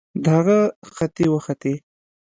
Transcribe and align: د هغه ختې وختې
د 0.23 0.25
هغه 0.35 0.57
ختې 0.95 1.25
وختې 1.33 1.73